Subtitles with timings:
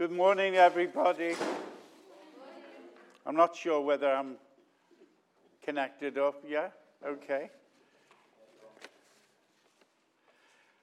[0.00, 1.34] Good morning, everybody.
[3.26, 4.36] I'm not sure whether I'm
[5.62, 6.42] connected up.
[6.48, 6.68] Yeah?
[7.06, 7.50] Okay.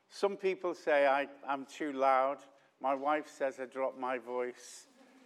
[0.07, 2.37] Some people say I, I'm too loud.
[2.79, 4.85] My wife says I drop my voice.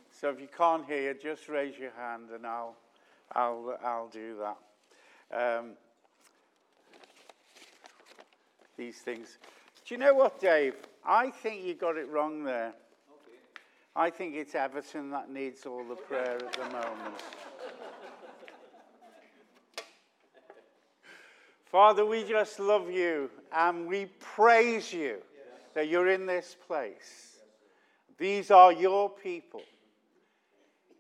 [0.09, 2.77] So if you can't hear, just raise your hand and I'll,
[3.33, 5.59] I'll, I'll do that.
[5.59, 5.71] Um,
[8.77, 9.37] these things.
[9.85, 10.75] Do you know what, Dave?
[11.05, 12.73] I think you got it wrong there.
[13.95, 17.21] I think it's Everton that needs all the prayer at the moment.
[21.65, 25.17] Father, we just love you and we praise you
[25.73, 27.37] that you're in this place.
[28.17, 29.61] These are your people.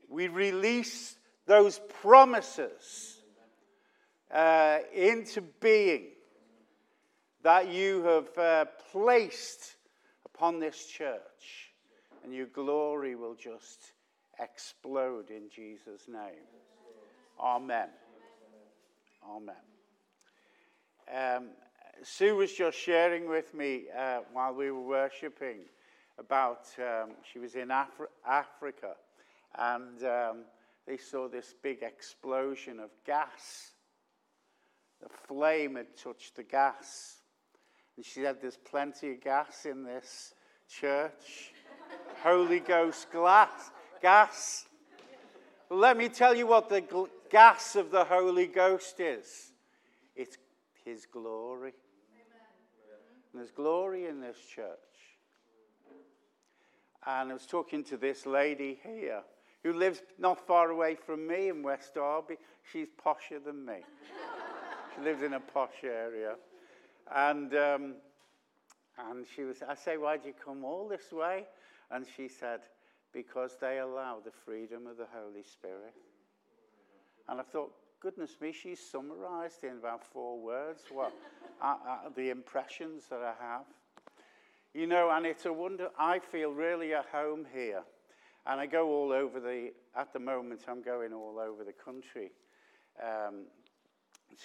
[0.09, 3.21] We release those promises
[4.29, 6.07] uh, into being
[7.43, 9.75] that you have uh, placed
[10.25, 11.21] upon this church
[12.23, 13.93] and your glory will just
[14.39, 16.45] explode in Jesus' name.
[17.39, 17.89] Amen.
[19.27, 19.55] Amen.
[21.13, 21.49] Um,
[22.03, 25.59] Sue was just sharing with me uh, while we were worshiping
[26.17, 28.95] about um, she was in Afri- Africa
[29.57, 30.37] and um,
[30.87, 33.71] they saw this big explosion of gas.
[35.01, 37.17] The flame had touched the gas.
[37.95, 40.33] And she said, There's plenty of gas in this
[40.69, 41.53] church.
[42.23, 44.65] Holy Ghost glass, gas.
[45.69, 49.51] Let me tell you what the gl- gas of the Holy Ghost is
[50.15, 50.37] it's
[50.85, 51.73] His glory.
[53.33, 54.77] There's glory in this church.
[57.05, 59.21] And I was talking to this lady here
[59.63, 62.35] who lives not far away from me in West Derby.
[62.71, 63.77] She's posher than me.
[64.95, 66.35] she lives in a posh area.
[67.13, 67.93] And, um,
[68.97, 71.45] and she was, I say, why'd you come all this way?
[71.91, 72.61] And she said,
[73.13, 75.93] Because they allow the freedom of the Holy Spirit.
[77.27, 81.13] And I thought, goodness me, she's summarized in about four words what
[81.61, 83.65] uh, uh, the impressions that I have.
[84.73, 87.83] You know, and it's a wonder, I feel really at home here.
[88.45, 92.31] And I go all over the, at the moment, I'm going all over the country
[93.01, 93.45] um,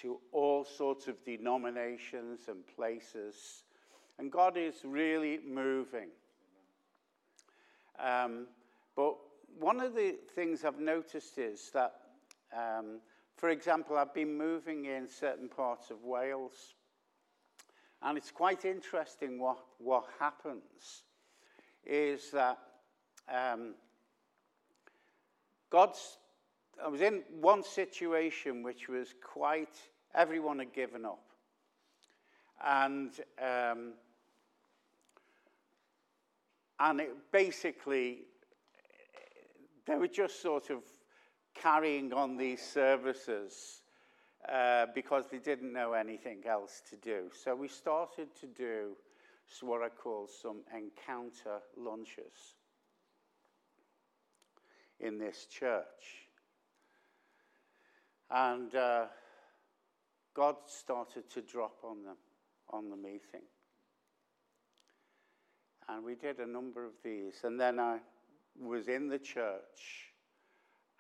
[0.03, 3.63] to all sorts of denominations and places.
[4.19, 6.09] And God is really moving.
[8.03, 8.47] Um,
[8.95, 9.17] but
[9.59, 11.95] one of the things I've noticed is that,
[12.55, 13.01] um,
[13.37, 16.75] for example, I've been moving in certain parts of Wales,
[18.03, 21.03] and it's quite interesting what, what happens
[21.85, 22.59] is that
[23.33, 23.75] um,
[25.71, 26.19] God's.
[26.85, 29.75] I was in one situation which was quite,
[30.15, 31.25] everyone had given up.
[32.63, 33.95] And um,
[36.79, 38.21] and it basically,
[39.87, 40.83] they were just sort of
[41.55, 43.83] carrying on these services
[44.49, 47.31] uh, because they didn't know anything else to do.
[47.33, 48.97] So we started to do
[49.63, 52.57] what I call some encounter lunches
[55.01, 56.27] in this church.
[58.31, 59.07] And uh,
[60.35, 62.17] God started to drop on them,
[62.71, 63.47] on the meeting.
[65.89, 67.41] And we did a number of these.
[67.45, 67.99] And then I
[68.61, 70.13] was in the church,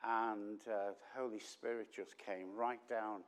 [0.04, 3.22] and uh, the Holy Spirit just came right down.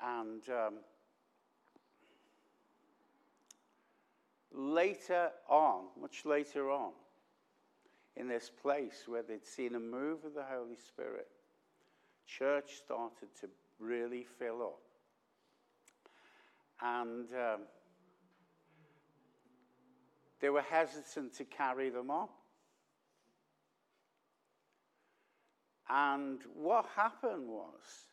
[0.00, 0.74] And um,
[4.52, 6.92] later on, much later on,
[8.16, 11.28] in this place where they'd seen a move of the Holy Spirit,
[12.26, 13.48] church started to
[13.78, 14.80] really fill up.
[16.82, 17.60] And um,
[20.40, 22.28] they were hesitant to carry them on.
[25.88, 28.08] And what happened was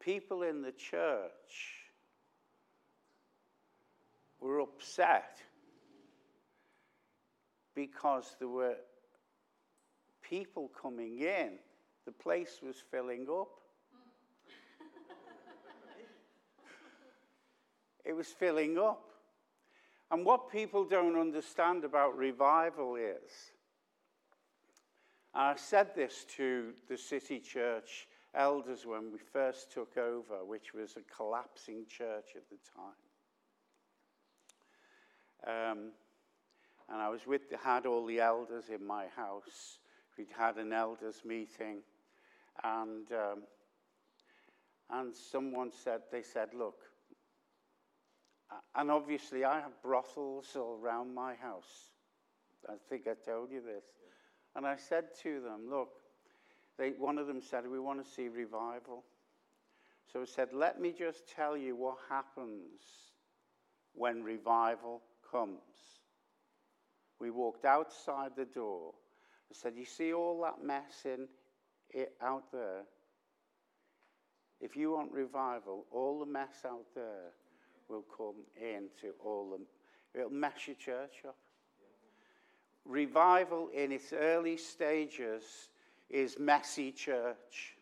[0.00, 1.88] people in the church
[4.40, 5.38] were upset
[7.74, 8.76] because there were
[10.22, 11.52] people coming in,
[12.04, 13.48] the place was filling up.
[18.04, 19.07] it was filling up.
[20.10, 23.52] And what people don't understand about revival is,
[25.34, 30.96] I said this to the city church elders when we first took over, which was
[30.96, 32.56] a collapsing church at the
[35.46, 35.72] time.
[35.72, 35.92] Um,
[36.88, 39.78] and I was with, had all the elders in my house.
[40.16, 41.82] We'd had an elders meeting,
[42.64, 43.42] and um,
[44.90, 46.80] and someone said, they said, look,
[48.74, 51.90] and obviously, I have brothels all around my house.
[52.68, 53.84] I think I told you this.
[54.56, 55.90] And I said to them, Look,
[56.78, 59.04] they, one of them said, We want to see revival.
[60.12, 62.80] So I said, Let me just tell you what happens
[63.94, 65.60] when revival comes.
[67.20, 68.92] We walked outside the door.
[69.50, 71.28] I said, You see all that mess in
[71.90, 72.84] it out there?
[74.60, 77.32] If you want revival, all the mess out there
[77.88, 79.66] will come into all them.
[80.14, 81.36] It'll mess your church up.
[82.84, 85.42] Revival in its early stages
[86.08, 87.76] is messy church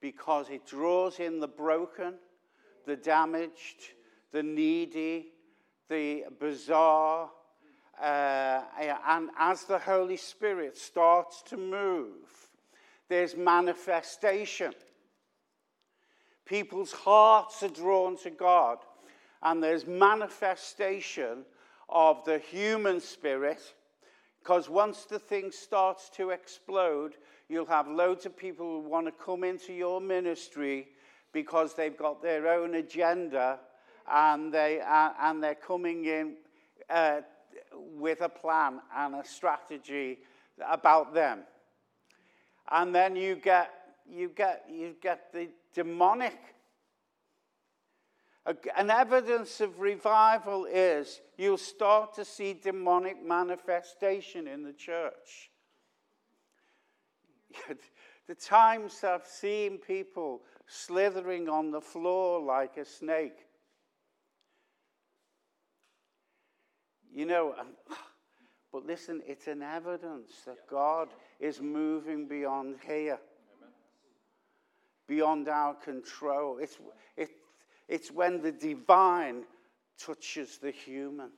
[0.00, 2.14] because it draws in the broken,
[2.86, 3.92] the damaged,
[4.32, 5.26] the needy,
[5.88, 7.30] the bizarre.
[8.00, 8.62] Uh,
[9.06, 12.48] and as the Holy Spirit starts to move,
[13.08, 14.72] there's manifestation.
[16.46, 18.78] People's hearts are drawn to God,
[19.42, 21.44] and there's manifestation
[21.88, 23.74] of the human spirit.
[24.42, 27.16] Because once the thing starts to explode,
[27.50, 30.86] You'll have loads of people who want to come into your ministry
[31.32, 33.58] because they've got their own agenda
[34.08, 36.36] and, they, uh, and they're coming in
[36.88, 37.22] uh,
[37.72, 40.20] with a plan and a strategy
[40.64, 41.40] about them.
[42.70, 43.72] And then you get,
[44.08, 46.38] you get, you get the demonic.
[48.46, 55.50] An evidence of revival is you'll start to see demonic manifestation in the church.
[58.26, 63.46] the times I've seen people slithering on the floor like a snake.
[67.12, 67.66] You know, um,
[68.72, 71.08] but listen, it's an evidence that God
[71.40, 73.18] is moving beyond here,
[75.06, 76.58] beyond our control.
[76.58, 76.78] It's,
[77.16, 77.30] it,
[77.90, 79.42] it's when the divine
[79.98, 81.30] touches the human.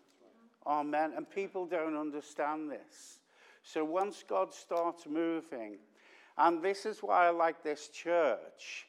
[0.67, 1.15] Amen.
[1.17, 3.21] And people don't understand this.
[3.63, 5.79] So once God starts moving,
[6.37, 8.87] and this is why I like this church.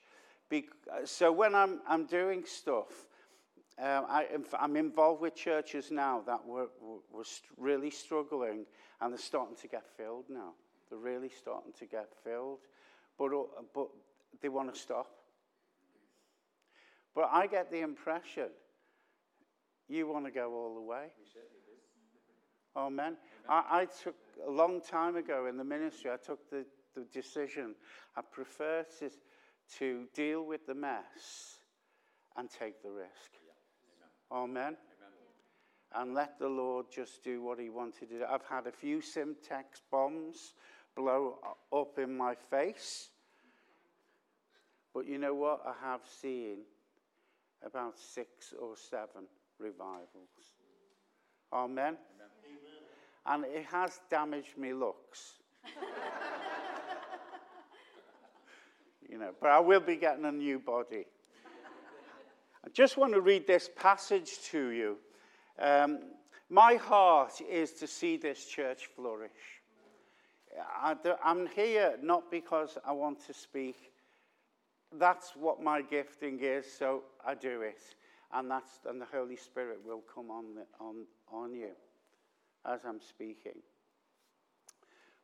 [1.05, 3.07] So when I'm, I'm doing stuff,
[3.81, 4.27] uh, I,
[4.59, 6.67] am involved with churches now that were,
[7.11, 7.23] were
[7.57, 8.65] really struggling
[9.01, 10.51] and they're starting to get filled now.
[10.89, 12.59] They're really starting to get filled,
[13.17, 13.87] but, uh, but
[14.41, 15.07] they want to stop.
[17.15, 18.49] But I get the impression
[19.87, 21.07] you want to go all the way.
[22.75, 23.17] Amen.
[23.47, 24.15] I, I took
[24.47, 26.65] a long time ago in the ministry, I took the
[26.95, 27.75] the decision.
[28.15, 29.09] I prefer to,
[29.79, 31.57] to deal with the mess
[32.37, 33.31] and take the risk.
[33.45, 34.37] Yeah.
[34.37, 34.57] Amen.
[34.57, 34.77] Amen.
[35.95, 38.25] And let the Lord just do what He wanted to do.
[38.27, 40.53] I've had a few Semtex bombs
[40.95, 41.37] blow
[41.71, 43.09] up in my face.
[44.93, 45.61] But you know what?
[45.65, 46.59] I have seen
[47.65, 49.25] about six or seven
[49.59, 50.29] revivals.
[51.51, 51.97] Amen.
[51.97, 51.97] Amen.
[53.25, 55.33] And it has damaged me looks.
[59.09, 61.05] you know, but I will be getting a new body.
[62.65, 64.97] I just want to read this passage to you.
[65.59, 65.99] Um,
[66.49, 69.31] my heart is to see this church flourish.
[70.81, 73.92] I, am here not because I want to speak.
[74.99, 77.79] That's what my gifting is, so I do it.
[78.31, 81.71] And, that's, and the Holy Spirit will come on, the, on, on you
[82.65, 83.61] as I'm speaking.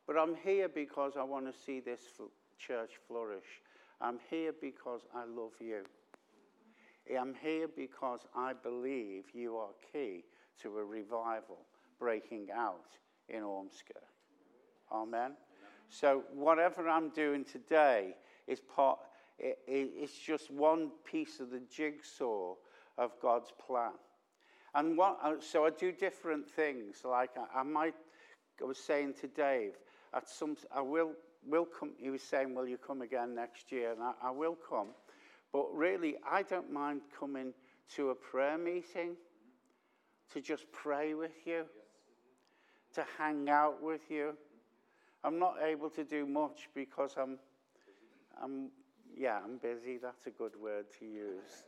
[0.06, 2.00] But I'm here because I want to see this
[2.58, 3.62] church flourish.
[4.00, 5.82] I'm here because I love you.
[7.18, 10.24] I'm here because I believe you are key
[10.62, 11.58] to a revival
[11.98, 12.86] breaking out
[13.28, 14.04] in Ormskirk.
[14.92, 15.32] Amen.
[15.88, 18.14] So whatever I'm doing today
[18.46, 18.98] is part.
[19.40, 22.54] It, it, it's just one piece of the jigsaw
[22.98, 23.92] of God's plan.
[24.74, 26.98] And what, uh, so I do different things.
[27.04, 27.94] Like I, I might.
[28.60, 29.72] I was saying to Dave,
[30.12, 31.12] at some, I will
[31.46, 31.92] will come.
[31.98, 33.92] He was saying, Will you come again next year?
[33.92, 34.88] And I, I will come.
[35.52, 37.54] But really, I don't mind coming
[37.96, 39.16] to a prayer meeting
[40.32, 41.64] to just pray with you,
[42.94, 44.36] to hang out with you.
[45.24, 47.38] I'm not able to do much because I'm,
[48.42, 48.70] I'm
[49.20, 49.98] yeah, I'm busy.
[49.98, 51.64] That's a good word to use.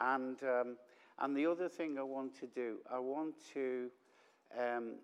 [0.00, 0.76] And, um,
[1.18, 3.90] and the other thing I want to do, I want to
[4.58, 4.94] um,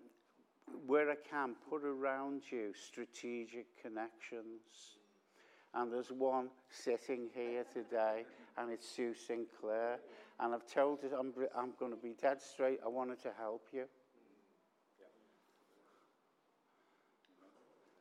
[0.87, 4.97] where I can, put around you strategic connections.
[5.75, 8.25] And there's one sitting here today,
[8.57, 9.99] and it's Sue Sinclair.
[10.39, 12.79] And I've told her I'm, I'm going to be dead straight.
[12.83, 13.85] I wanted to help you.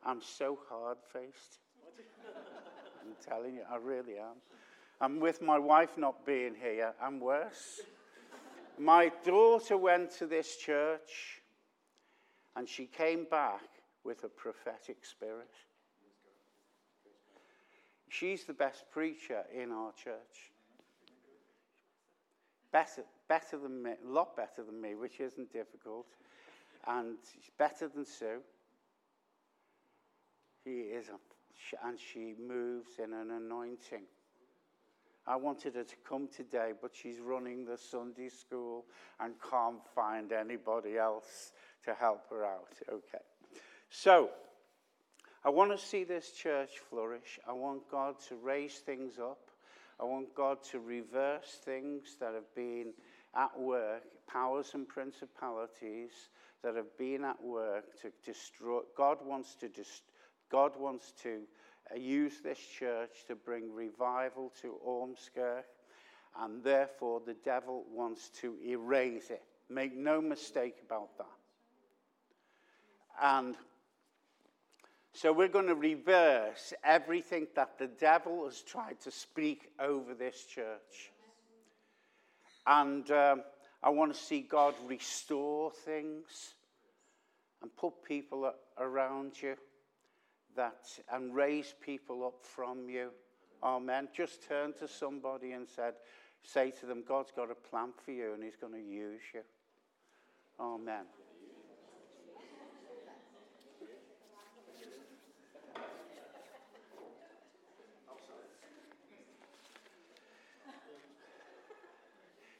[0.02, 1.58] I'm so hard faced.
[3.00, 4.36] I'm telling you, I really am.
[5.00, 6.92] I'm with my wife not being here.
[7.02, 7.80] I'm worse.
[8.78, 11.40] My daughter went to this church
[12.56, 13.62] And she came back
[14.04, 15.54] with a prophetic spirit.
[18.08, 20.50] She's the best preacher in our church.
[22.72, 26.06] Better, better than me, a lot better than me, which isn't difficult.
[26.86, 28.40] And she's better than Sue.
[30.64, 31.18] He is, a,
[31.84, 34.04] and she moves in an anointing.
[35.26, 38.86] I wanted her to come today, but she's running the Sunday school
[39.20, 41.52] and can't find anybody else
[41.84, 42.74] to help her out.
[42.88, 43.24] Okay.
[43.90, 44.30] So,
[45.44, 47.38] I want to see this church flourish.
[47.48, 49.50] I want God to raise things up.
[49.98, 52.92] I want God to reverse things that have been
[53.34, 56.10] at work, powers and principalities
[56.62, 58.80] that have been at work to destroy.
[58.96, 60.09] God wants to dist-
[60.50, 61.42] God wants to
[61.90, 65.64] uh, use this church to bring revival to Ormskirk,
[66.40, 69.42] and therefore the devil wants to erase it.
[69.68, 71.26] Make no mistake about that.
[73.22, 73.56] And
[75.12, 80.44] so we're going to reverse everything that the devil has tried to speak over this
[80.44, 81.12] church.
[82.66, 83.42] And um,
[83.82, 86.54] I want to see God restore things
[87.62, 89.56] and put people around you
[90.56, 93.10] that and raise people up from you.
[93.62, 94.08] Amen.
[94.14, 95.94] Just turn to somebody and said,
[96.42, 99.42] say to them, God's got a plan for you and he's going to use you.
[100.58, 101.04] Amen.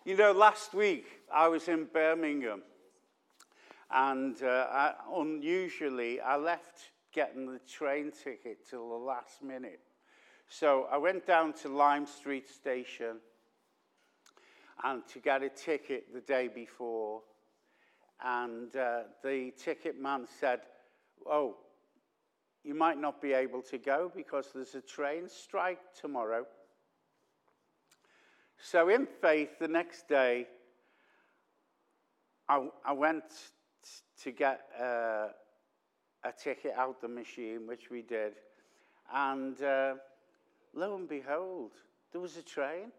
[0.04, 2.62] You know, last week I was in Birmingham,
[3.90, 9.81] and uh, I, unusually I left getting the train ticket till the last minute.
[10.49, 13.19] So I went down to Lime Street Station
[14.83, 17.23] and to get a ticket the day before.
[18.23, 20.61] And uh, the ticket man said,
[21.26, 21.57] Oh,
[22.64, 26.47] you might not be able to go because there's a train strike tomorrow.
[28.59, 30.47] So, in faith, the next day,
[32.49, 33.25] I, I went
[34.23, 35.29] to get uh,
[36.24, 38.34] a ticket out the machine, which we did.
[39.12, 39.94] And uh,
[40.74, 41.72] lo and behold,
[42.12, 42.92] there was a train.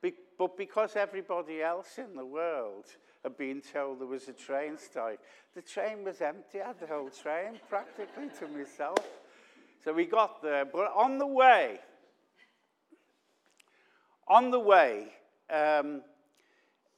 [0.00, 2.86] Be- but because everybody else in the world
[3.22, 5.20] had been told there was a train strike,
[5.54, 6.60] the train was empty.
[6.60, 8.98] I had the whole train practically to myself.
[9.84, 10.64] So we got there.
[10.64, 11.80] But on the way,
[14.26, 15.08] on the way,
[15.50, 16.02] um,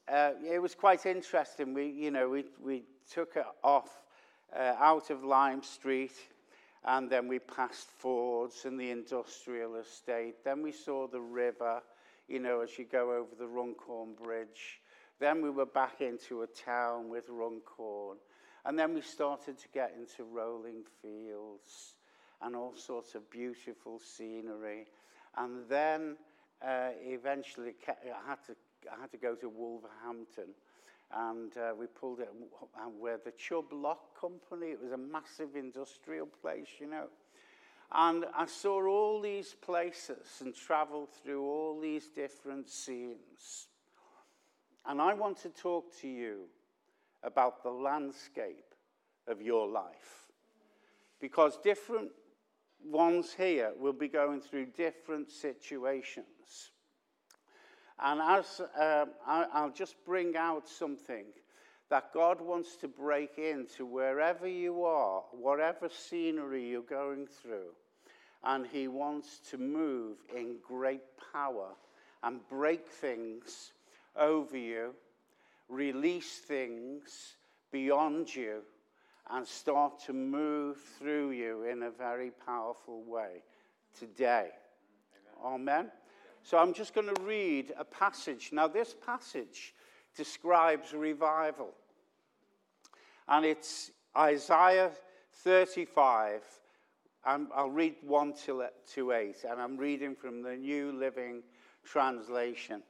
[0.09, 1.73] uh, it was quite interesting.
[1.73, 3.89] We, you know, we, we took it off
[4.57, 6.15] uh, out of Lime Street,
[6.85, 10.45] and then we passed Ford's and the industrial estate.
[10.45, 11.83] Then we saw the river,
[12.29, 14.81] you know, as you go over the Runcorn Bridge.
[15.19, 18.17] Then we were back into a town with Runcorn.
[18.65, 21.95] And then we started to get into rolling fields
[22.43, 24.87] and all sorts of beautiful scenery.
[25.37, 26.17] And then
[26.67, 28.57] uh, eventually I had, to,
[28.91, 30.55] I had to go to Wolverhampton
[31.13, 32.31] and uh, we pulled it
[32.99, 37.09] where the Chubb Lock Company, it was a massive industrial place, you know.
[37.93, 43.67] And I saw all these places and traveled through all these different scenes.
[44.87, 46.43] And I want to talk to you
[47.25, 48.75] about the landscape
[49.27, 50.31] of your life.
[51.21, 52.11] Because different
[52.85, 56.27] ones here will be going through different situations.
[58.03, 61.27] And as uh, I, will just bring out something
[61.91, 67.73] that God wants to break into wherever you are, whatever scenery you're going through.
[68.43, 71.03] And He wants to move in great
[71.33, 71.73] power
[72.23, 73.73] and break things
[74.17, 74.95] over you,
[75.69, 77.35] release things
[77.71, 78.63] beyond you
[79.31, 83.43] and start to move through you in a very powerful way
[83.99, 84.49] today.
[85.45, 85.55] Amen.
[85.83, 85.91] Amen.
[86.43, 88.51] So I'm just going to read a passage.
[88.53, 89.75] Now, this passage
[90.17, 91.75] describes revival,
[93.29, 94.91] and it's Isaiah
[95.45, 96.43] 35.
[97.27, 98.33] And I'll read 1
[98.95, 101.43] to 8, and I'm reading from the New Living
[101.85, 102.83] Translation.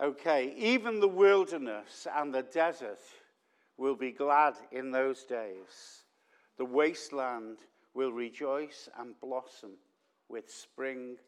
[0.00, 3.00] Okay, even the wilderness and the desert
[3.76, 6.04] will be glad in those days.
[6.56, 7.58] The wasteland
[7.92, 9.72] will rejoice and blossom
[10.30, 11.18] with spring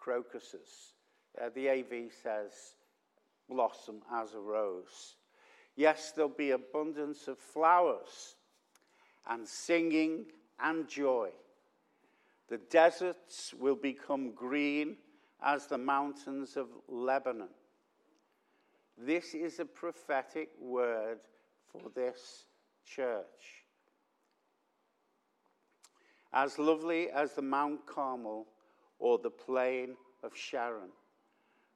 [0.00, 0.94] crocuses.
[1.40, 2.52] Uh, the AV says
[3.48, 5.16] blossom as a rose.
[5.76, 8.36] Yes, there'll be abundance of flowers
[9.28, 10.26] and singing
[10.58, 11.30] and joy.
[12.48, 14.96] The deserts will become green
[15.42, 17.48] as the mountains of Lebanon.
[18.98, 21.20] This is a prophetic word
[21.70, 22.44] for this
[22.84, 23.64] church.
[26.32, 28.46] As lovely as the Mount Carmel
[29.00, 30.90] or the plain of Sharon,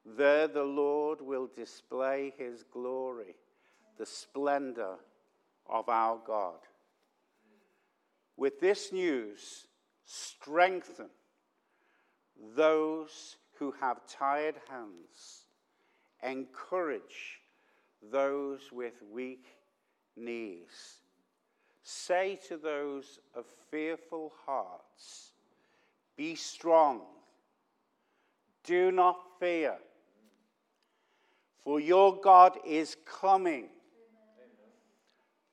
[0.05, 3.35] there the Lord will display his glory,
[3.99, 4.97] the splendor
[5.67, 6.59] of our God.
[8.37, 9.67] With this news,
[10.05, 11.09] strengthen
[12.55, 15.47] those who have tired hands,
[16.23, 17.41] encourage
[18.11, 19.47] those with weak
[20.17, 20.99] knees.
[21.83, 25.33] Say to those of fearful hearts,
[26.17, 27.03] Be strong,
[28.65, 29.77] do not fear,
[31.63, 33.69] for your God is coming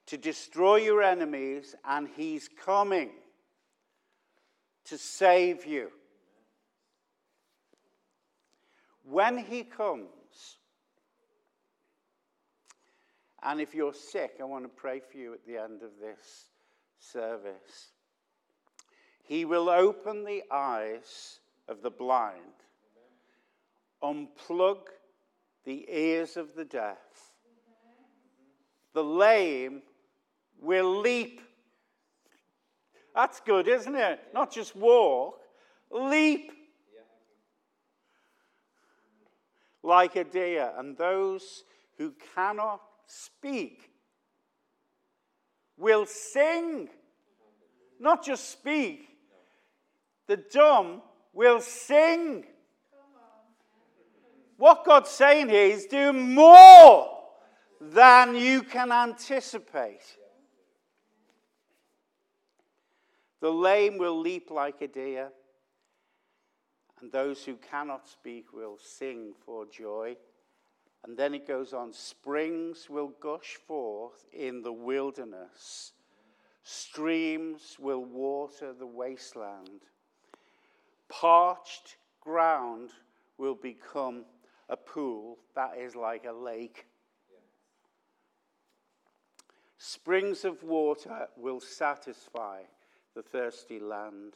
[0.08, 3.12] to destroy your enemies, and he's coming
[4.84, 5.89] to save you.
[9.03, 10.58] When he comes,
[13.41, 16.50] and if you're sick, I want to pray for you at the end of this
[17.00, 17.91] service.
[19.24, 22.61] He will open the eyes of the blind,
[24.03, 24.79] unplug
[25.63, 26.98] the ears of the deaf.
[28.93, 29.81] The lame
[30.60, 31.41] will leap.
[33.15, 34.20] That's good, isn't it?
[34.34, 35.39] Not just walk,
[35.89, 36.51] leap
[39.84, 40.72] like a deer.
[40.77, 41.63] And those
[41.98, 43.91] who cannot speak
[45.77, 46.89] will sing.
[48.00, 49.08] Not just speak.
[50.27, 51.01] The dumb
[51.34, 52.46] will sing.
[54.62, 57.10] What God's saying here is do more
[57.82, 60.03] than you can anticipate.
[63.39, 65.32] The lame will leap like a deer,
[67.00, 70.15] and those who cannot speak will sing for joy.
[71.06, 75.94] And then it goes on springs will gush forth in the wilderness,
[76.62, 79.82] streams will water the wasteland,
[81.10, 82.91] parched ground
[83.39, 84.24] will become
[84.71, 86.88] a pool that is like a lake.
[89.77, 92.62] Springs of water will satisfy
[93.13, 94.36] the thirsty land.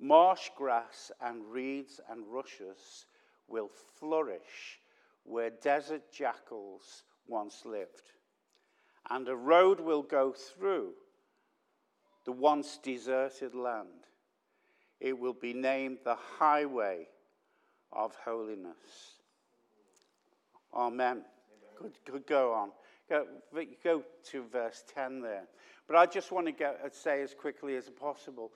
[0.00, 3.04] Marsh grass and reeds and rushes
[3.46, 4.80] will flourish
[5.24, 8.12] where desert jackals once lived.
[9.10, 10.92] And a road will go through
[12.24, 14.08] the once deserted land.
[15.00, 17.08] It will be named the highway
[17.92, 19.18] of holiness.
[20.74, 21.22] Amen.
[21.80, 22.70] Good, good go on.
[23.08, 23.26] Go,
[23.82, 25.44] go to verse 10 there.
[25.86, 28.52] But I just want to get, uh, say as quickly as possible.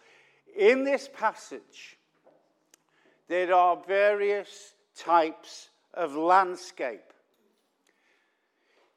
[0.56, 1.98] In this passage,
[3.28, 7.12] there are various types of landscape.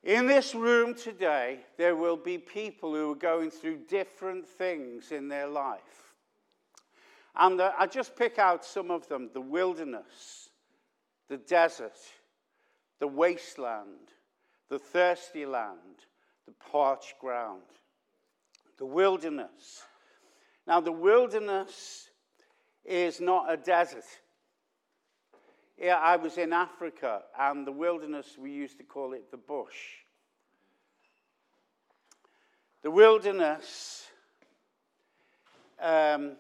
[0.04, 5.28] In this room today, there will be people who are going through different things in
[5.28, 6.16] their life.
[7.36, 10.50] And uh, I just pick out some of them the wilderness,
[11.30, 11.98] the desert,
[13.02, 14.14] the wasteland,
[14.70, 16.06] the thirsty land,
[16.46, 17.64] the parched ground,
[18.78, 19.82] the wilderness.
[20.68, 22.12] Now, the wilderness
[22.86, 24.06] is not a desert.
[25.80, 29.80] Yeah, I was in Africa, and the wilderness, we used to call it the bush.
[32.84, 34.06] The wilderness
[35.82, 36.34] um,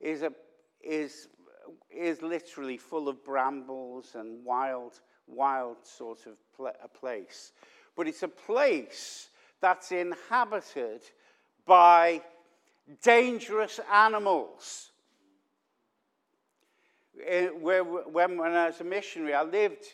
[0.00, 0.32] is, a,
[0.82, 1.28] is,
[1.92, 7.52] is literally full of brambles and wild, wild sort of pl- a place.
[7.96, 9.28] But it's a place
[9.60, 11.02] that's inhabited
[11.66, 12.22] by
[13.02, 14.90] dangerous animals
[17.26, 19.84] eh, where, when, when I was a missionary, I lived,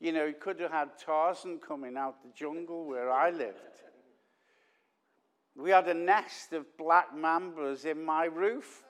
[0.00, 3.58] you know, you could have had Tarzan coming out the jungle where I lived.
[5.56, 8.83] We had a nest of black mambas in my roof.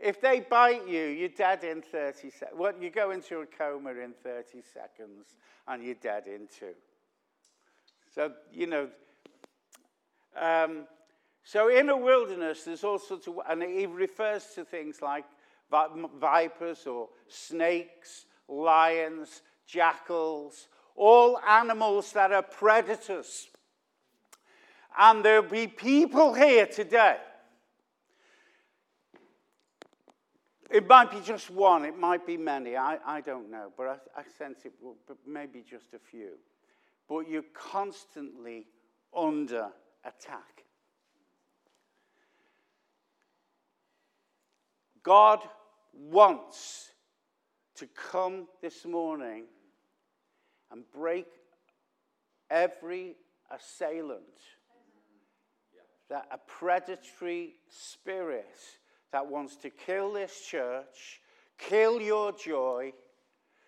[0.00, 2.56] If they bite you, you're dead in 30 seconds.
[2.56, 5.34] Well, you go into a coma in 30 seconds
[5.66, 6.74] and you're dead in two.
[8.14, 8.88] So, you know,
[10.40, 10.86] um,
[11.42, 15.24] so in a wilderness, there's all sorts of, and he refers to things like
[16.20, 23.48] vipers or snakes, lions, jackals, all animals that are predators.
[24.98, 27.18] And there'll be people here today.
[30.70, 34.20] It might be just one, it might be many, I, I don't know, but I,
[34.20, 36.32] I sense it will maybe just a few.
[37.08, 38.66] But you're constantly
[39.16, 39.68] under
[40.04, 40.64] attack.
[45.02, 45.40] God
[45.94, 46.90] wants
[47.76, 49.44] to come this morning
[50.70, 51.26] and break
[52.50, 53.16] every
[53.50, 54.20] assailant,
[56.10, 58.54] that a predatory spirit
[59.12, 61.20] that wants to kill this church,
[61.58, 62.92] kill your joy,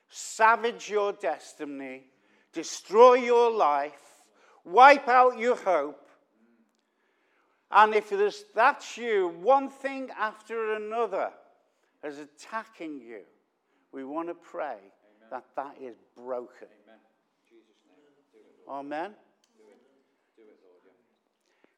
[0.09, 2.05] savage your destiny,
[2.53, 4.23] destroy your life,
[4.65, 6.09] wipe out your hope.
[7.71, 11.31] And if there's, that's you, one thing after another
[12.05, 13.21] is attacking you,
[13.93, 15.29] we want to pray Amen.
[15.31, 16.69] that that is broken.
[18.69, 18.87] Amen.
[18.87, 19.15] Amen.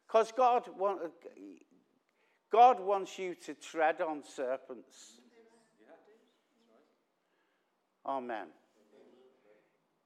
[0.06, 1.00] Because God, want,
[2.52, 5.14] God wants you to tread on serpents.
[8.04, 8.48] Amen.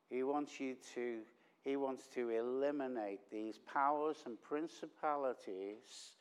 [0.09, 1.19] He wants you to,
[1.65, 6.13] he wants to eliminate these powers and principalities.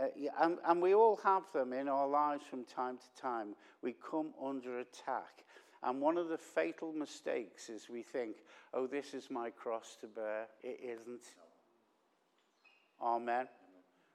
[0.00, 0.06] Uh,
[0.40, 3.48] and, and we all have them in our lives from time to time.
[3.82, 5.44] We come under attack.
[5.82, 8.36] And one of the fatal mistakes is we think,
[8.72, 10.46] oh, this is my cross to bear.
[10.62, 11.26] It isn't.
[13.02, 13.48] Amen.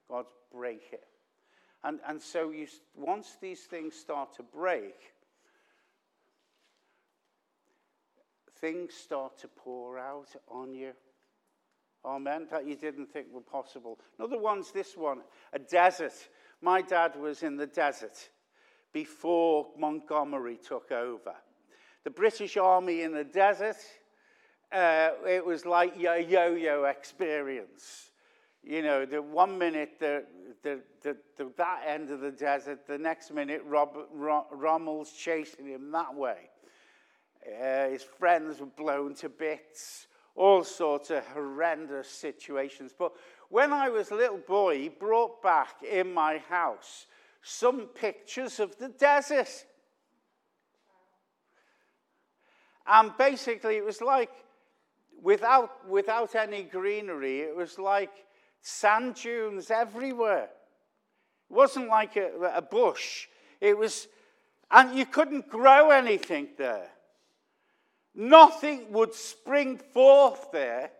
[0.09, 1.03] God's break it.
[1.83, 4.95] And, and so you, once these things start to break,
[8.59, 10.93] things start to pour out on you.
[12.03, 12.47] Amen.
[12.49, 13.99] That you didn't think were possible.
[14.17, 15.21] Another one's this one
[15.53, 16.13] a desert.
[16.61, 18.29] My dad was in the desert
[18.93, 21.35] before Montgomery took over
[22.07, 23.75] the British Army in the desert,
[24.71, 28.11] uh, it was like a yo yo experience.
[28.67, 30.25] You know, the one minute the,
[30.61, 30.81] the,
[31.55, 36.49] that end of the desert, the next minute Robert, Rommel's chasing him that way.
[37.47, 42.91] Uh, his friends were blown to bits, all sorts of horrendous situations.
[42.97, 43.13] But
[43.47, 47.05] when I was a little boy, he brought back in my house
[47.41, 49.65] some pictures of the desert.
[52.85, 54.31] And basically, it was like,
[55.21, 58.26] without, without any greenery, it was like
[58.61, 60.49] sand dunes everywhere.
[61.49, 63.27] It wasn't like a, a bush.
[63.61, 64.07] It was,
[64.69, 66.89] and you couldn't grow anything there.
[68.13, 70.91] Nothing would spring forth there.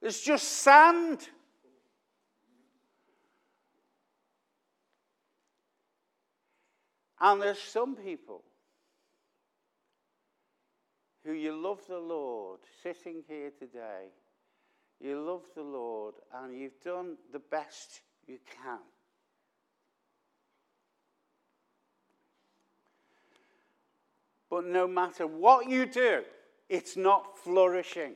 [0.00, 1.28] It's just sand.
[7.20, 8.42] And there's some people
[11.24, 14.08] who you love the Lord, sitting here today,
[15.04, 18.78] you love the Lord and you've done the best you can.
[24.48, 26.22] But no matter what you do,
[26.68, 28.14] it's not flourishing.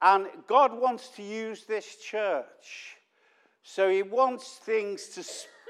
[0.00, 2.96] And God wants to use this church.
[3.62, 5.24] So he wants things to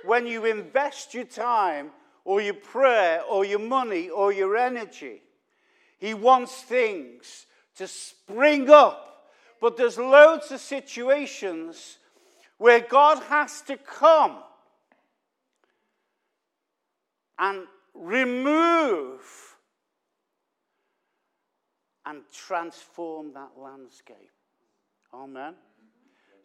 [0.05, 1.93] when you invest your time
[2.27, 5.23] or your prayer or your money or your energy.
[5.97, 9.31] He wants things to spring up.
[9.61, 11.99] But there's loads of situations
[12.59, 14.39] where God has to come
[17.39, 17.63] and
[17.95, 19.21] remove
[22.05, 24.33] and transform that landscape.
[25.15, 25.55] Amen.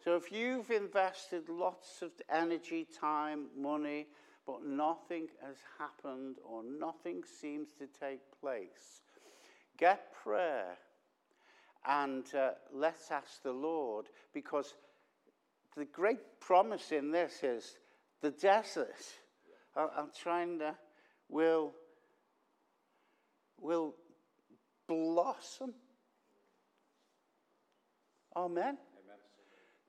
[0.04, 4.06] So if you've invested lots of energy, time, money,
[4.46, 9.02] but nothing has happened or nothing seems to take place,
[9.78, 10.76] get prayer
[11.86, 14.74] and uh, let's ask the Lord because
[15.76, 17.76] the great promise in this is
[18.20, 18.94] the desert.
[19.76, 20.76] I'm trying to
[21.28, 21.72] will
[23.58, 23.94] will
[24.86, 25.74] blossom.
[28.36, 28.76] Amen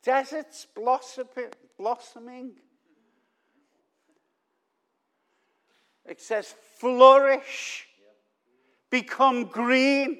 [0.04, 2.52] deserts blossoming.
[6.06, 7.88] It says flourish,
[8.90, 10.20] become green.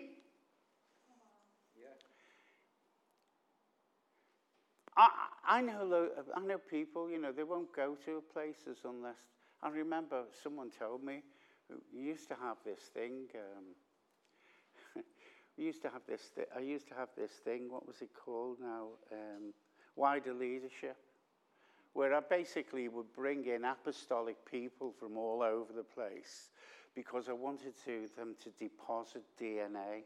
[4.96, 5.10] I,
[5.48, 9.16] I, know, I know people, you know, they won't go to places unless.
[9.62, 11.22] I remember someone told me,
[11.94, 13.28] we used to have this thing.
[13.36, 15.04] Um,
[15.58, 16.32] we used to have this.
[16.36, 17.72] Th- I used to have this thing.
[17.72, 18.88] What was it called now?
[19.12, 19.54] Um,
[19.96, 20.98] wider leadership,
[21.94, 26.50] where I basically would bring in apostolic people from all over the place
[26.96, 30.04] because I wanted to, them to deposit DNA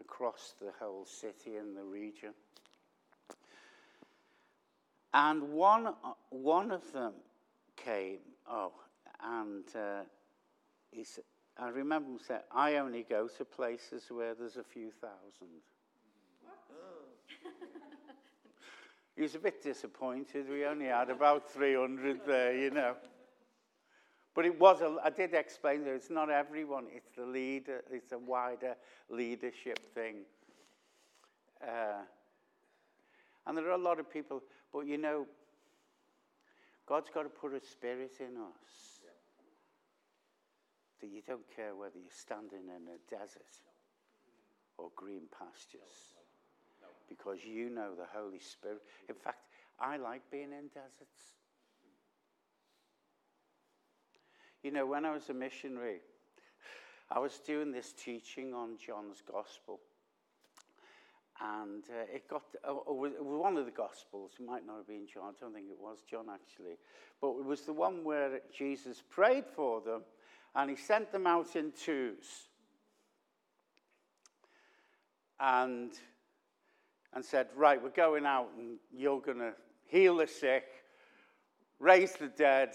[0.00, 2.32] across the whole city and the region.
[5.14, 5.94] And one,
[6.30, 7.14] one of them
[7.76, 8.72] came, oh,
[9.22, 10.02] and uh,
[10.90, 11.24] he said,
[11.58, 15.48] I remember him saying, I only go to places where there's a few thousand.
[19.18, 20.48] He was a bit disappointed.
[20.48, 22.94] We only had about 300 there, you know.
[24.32, 28.12] But it was, a, I did explain that it's not everyone, it's the leader, it's
[28.12, 28.76] a wider
[29.10, 30.18] leadership thing.
[31.60, 32.04] Uh,
[33.44, 34.40] and there are a lot of people,
[34.72, 35.26] but you know,
[36.86, 39.00] God's got to put a spirit in us
[41.00, 43.42] that you don't care whether you're standing in a desert
[44.76, 46.17] or green pastures.
[47.08, 48.82] Because you know the Holy Spirit.
[49.08, 49.46] In fact,
[49.80, 51.34] I like being in deserts.
[54.62, 56.00] You know, when I was a missionary,
[57.10, 59.80] I was doing this teaching on John's Gospel.
[61.40, 64.88] And uh, it got, uh, it was one of the Gospels, it might not have
[64.88, 66.76] been John, I don't think it was John actually,
[67.20, 70.02] but it was the one where Jesus prayed for them
[70.56, 72.48] and he sent them out in twos.
[75.38, 75.92] And,
[77.14, 79.52] and said, Right, we're going out and you're going to
[79.86, 80.64] heal the sick,
[81.78, 82.74] raise the dead,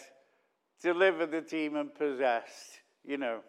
[0.81, 3.39] deliver the demon possessed, you know.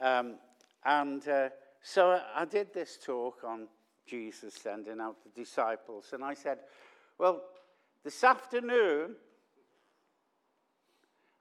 [0.00, 0.36] Um,
[0.84, 1.48] and uh,
[1.82, 3.68] so I did this talk on
[4.06, 6.58] Jesus sending out the disciples, and I said,
[7.18, 7.42] Well,
[8.04, 9.16] this afternoon,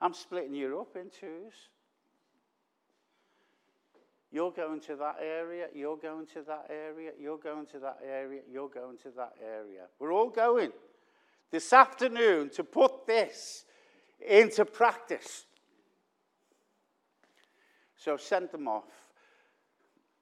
[0.02, 1.54] I'm splitting you up in twos.
[4.38, 8.42] You're going to that area, you're going to that area, you're going to that area,
[8.48, 9.86] you're going to that area.
[9.98, 10.72] We're all going
[11.50, 13.66] this afternoon to put this
[14.22, 15.48] into practice.
[17.96, 18.84] So I sent them off,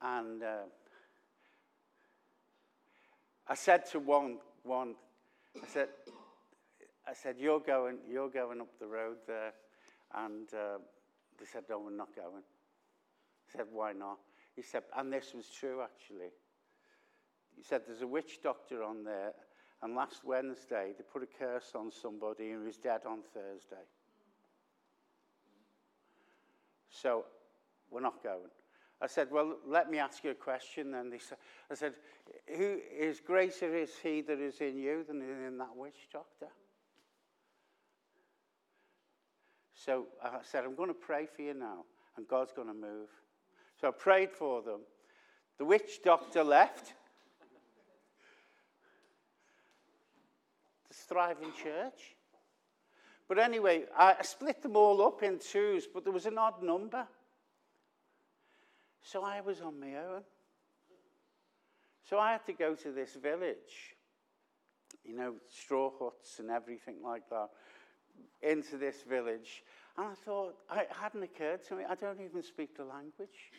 [0.02, 0.60] and uh,
[3.50, 4.96] I said to one, one,
[5.62, 5.90] I said,
[7.06, 9.52] I said, you're going, you're going up the road there,
[10.14, 10.78] and uh,
[11.38, 12.44] they said, no, we're not going.
[13.56, 14.20] Said, why not?
[14.56, 16.32] He said, and this was true actually.
[17.56, 19.34] He said, there's a witch doctor on there,
[19.82, 23.86] and last Wednesday they put a curse on somebody and he was dead on Thursday.
[26.90, 27.26] So
[27.92, 28.50] we're not going.
[29.02, 31.10] I said, Well, let me ask you a question then.
[31.10, 31.38] They said,
[31.70, 31.94] I said,
[32.58, 36.48] Who is greater is he that is in you than in that witch doctor?
[39.74, 41.84] So I said, I'm going to pray for you now,
[42.18, 43.10] and God's going to move.
[43.80, 44.82] So I prayed for them.
[45.58, 46.94] The witch doctor left.
[50.88, 52.16] This thriving church.
[53.28, 57.08] But anyway, I split them all up in twos, but there was an odd number.
[59.02, 60.24] So I was on my own.
[62.10, 63.96] So I had to go to this village,
[65.04, 67.50] you know, straw huts and everything like that,
[68.44, 69.64] into this village.
[69.98, 73.52] And I thought, it hadn't occurred to me, I don't even speak the language.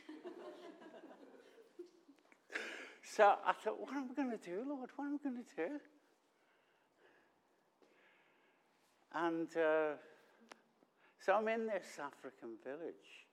[3.03, 4.91] So I thought, what am I going to do, Lord?
[4.97, 5.81] What am I going to do?
[9.15, 9.97] And uh,
[11.25, 13.27] so I'm in this African village.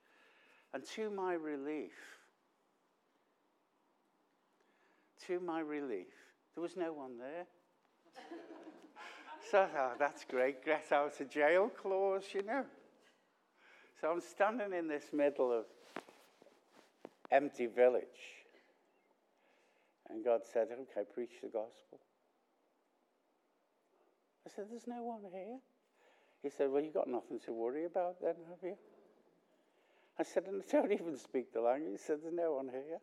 [0.74, 1.92] And to my relief,
[5.28, 6.08] to my relief,
[6.56, 7.46] there was no one there.
[9.52, 10.66] so oh, that's great.
[10.66, 12.66] Get out of jail clause, you know.
[14.00, 15.66] So I'm standing in this middle of
[17.32, 18.04] empty village.
[20.10, 22.00] And God said, okay, preach the gospel.
[24.46, 25.60] I said, there's no one here.
[26.44, 28.76] He said, Well, you've got nothing to worry about then, have you?
[30.20, 31.94] I said, And I don't even speak the language.
[31.94, 33.00] He said, There's no one here.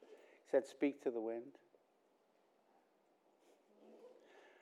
[0.00, 1.52] He said, Speak to the wind.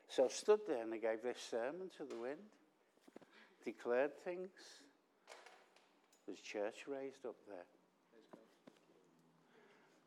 [0.09, 2.42] So I stood there and I gave this sermon to the wind,
[3.64, 4.51] declared things.
[6.27, 7.64] There's church raised up there.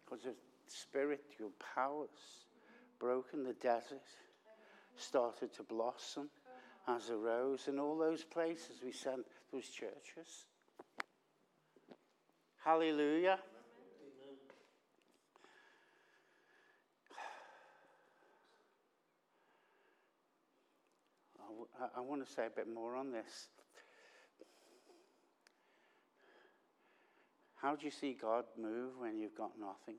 [0.06, 0.36] Because the
[0.68, 2.46] spiritual powers
[3.00, 4.02] broken the desert,
[4.96, 6.30] started to blossom
[6.88, 10.46] as a rose, and all those places we sent those churches.
[12.64, 13.40] Hallelujah.
[21.80, 23.50] I, I want to say a bit more on this.
[27.66, 29.96] How do you see God move when you've got nothing?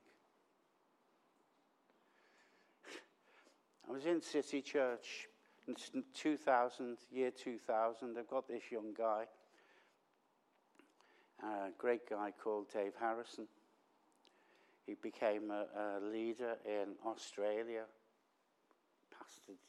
[3.85, 5.27] I was in City Church
[5.67, 8.17] it's 2000, year 2000.
[8.17, 9.25] I've got this young guy,
[11.43, 13.49] a great guy called Dave Harrison.
[14.85, 17.83] He became a, a leader in Australia,
[19.13, 19.59] pastored,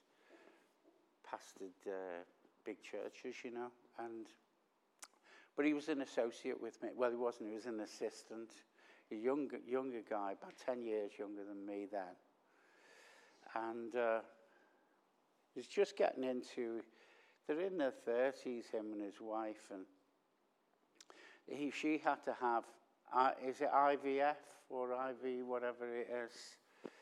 [1.28, 2.22] pastored uh,
[2.64, 4.26] big churches, you know, and
[5.58, 6.90] but he was an associate with me.
[6.96, 7.48] Well, he wasn't.
[7.48, 8.50] He was an assistant.
[9.10, 12.14] A younger, younger guy, about 10 years younger than me then.
[13.56, 14.20] And uh,
[15.56, 16.82] was just getting into
[17.48, 19.84] they're in their 30s, him and his wife, and
[21.48, 22.62] he, she had to have,
[23.12, 24.36] uh, is it IVF
[24.70, 26.92] or IV, whatever it is?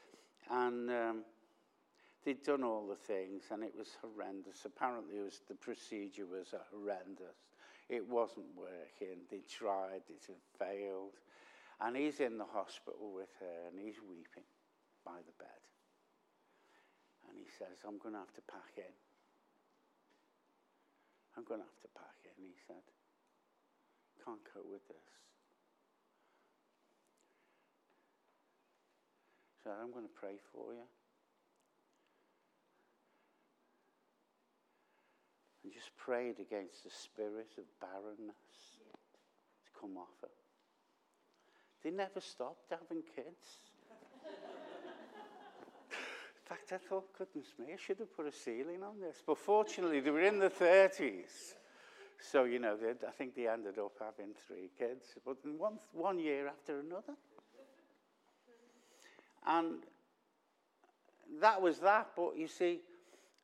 [0.50, 1.24] And um,
[2.24, 4.64] they'd done all the things, and it was horrendous.
[4.64, 7.36] Apparently, was, the procedure was horrendous.
[7.88, 9.22] It wasn't working.
[9.30, 11.14] They tried, it had failed.
[11.80, 14.48] And he's in the hospital with her, and he's weeping
[15.04, 15.62] by the bed.
[17.28, 18.94] And he says, I'm going to have to pack in.
[21.36, 22.82] I'm going to have to pack in, he said.
[24.24, 25.10] Can't cope with this.
[29.62, 30.86] So I'm going to pray for you.
[35.66, 38.78] And just prayed against the spirit of barrenness
[39.64, 40.28] to come off her.
[41.82, 43.66] They never stopped having kids.
[45.90, 49.24] In fact, I thought, goodness me, I should have put a ceiling on this.
[49.26, 51.56] But fortunately, they were in the 30s.
[52.20, 56.46] So, you know, I think they ended up having three kids, but one, one year
[56.46, 57.14] after another.
[59.44, 59.82] And
[61.40, 62.10] that was that.
[62.14, 62.82] But you see,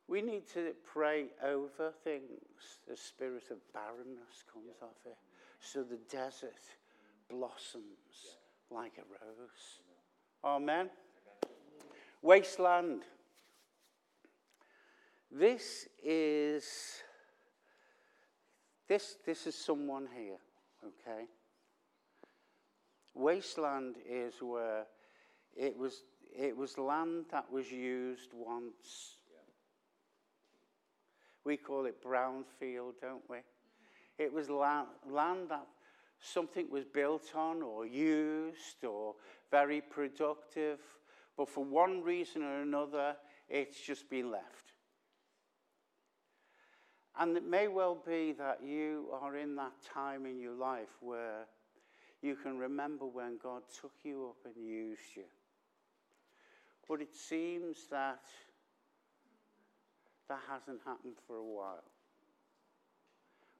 [0.08, 2.80] we need to pray over things.
[2.88, 5.16] The spirit of barrenness comes off it.
[5.60, 6.60] So the desert
[7.30, 8.36] blossoms
[8.70, 9.80] like a rose.
[10.44, 10.90] Amen.
[12.20, 13.02] Wasteland.
[15.30, 17.02] This is
[18.86, 20.36] this this is someone here,
[20.84, 21.24] okay?
[23.14, 24.84] Wasteland is where
[25.56, 26.02] it was
[26.34, 29.16] it was land that was used once.
[31.44, 33.38] We call it brownfield, don't we?
[34.18, 35.66] It was land, land that
[36.20, 39.14] something was built on or used or
[39.50, 40.78] very productive
[41.36, 43.16] but for one reason or another,
[43.48, 44.74] it's just been left.
[47.18, 51.46] And it may well be that you are in that time in your life where
[52.22, 55.24] you can remember when God took you up and used you.
[56.88, 58.22] But it seems that
[60.32, 61.84] that hasn't happened for a while.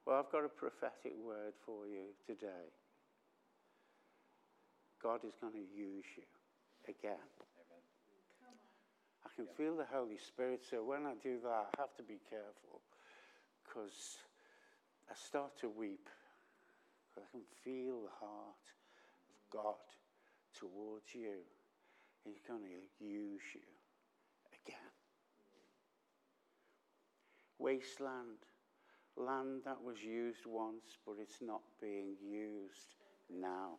[0.06, 2.72] Well, I've got a prophetic word for you today.
[5.02, 6.24] God is going to use you
[6.88, 7.20] again.
[9.24, 10.64] I can feel the Holy Spirit.
[10.68, 12.80] So when I do that, I have to be careful
[13.62, 14.16] because
[15.10, 16.08] I start to weep.
[17.18, 18.64] I can feel the heart
[19.28, 19.84] of God
[20.58, 21.44] towards you.
[22.24, 23.60] He's going to use you
[24.64, 24.92] again.
[27.62, 28.38] Wasteland,
[29.16, 32.96] land that was used once, but it's not being used
[33.30, 33.76] now.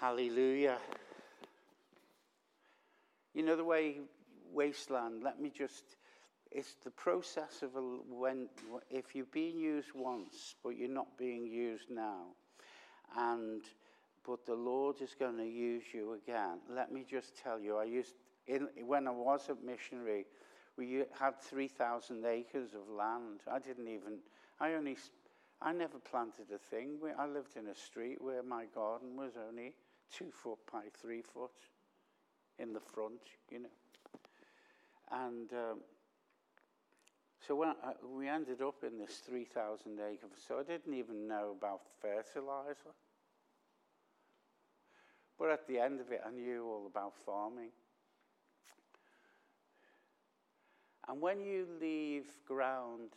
[0.00, 0.78] Hallelujah.
[3.34, 3.96] You know the way
[4.50, 5.84] wasteland, let me just,
[6.50, 8.48] it's the process of a, when,
[8.88, 12.28] if you've been used once, but you're not being used now,
[13.18, 13.62] and,
[14.26, 16.58] but the Lord is going to use you again.
[16.68, 18.14] Let me just tell you, I used,
[18.46, 20.26] in, when I was a missionary,
[20.76, 23.40] we had 3,000 acres of land.
[23.50, 24.18] I didn't even,
[24.60, 24.96] I only,
[25.62, 26.98] I never planted a thing.
[27.16, 29.74] I lived in a street where my garden was only
[30.12, 31.54] two foot by three foot
[32.58, 33.68] in the front, you know.
[35.12, 35.80] And um,
[37.46, 41.54] so when I, we ended up in this 3,000 acre, so I didn't even know
[41.56, 42.92] about fertilizer.
[45.38, 47.70] But at the end of it, I knew all about farming.
[51.08, 53.10] And when you leave ground,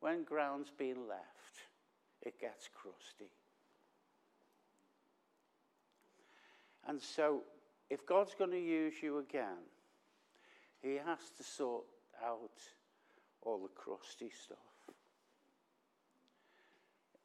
[0.00, 1.22] when ground's been left,
[2.22, 3.30] it gets crusty.
[6.88, 7.42] And so,
[7.90, 9.62] if God's going to use you again,
[10.82, 11.84] He has to sort
[12.24, 12.58] out
[13.42, 14.58] all the crusty stuff.